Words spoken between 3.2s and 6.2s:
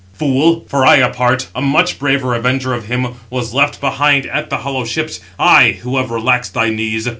was left behind at the hollow ships, I who have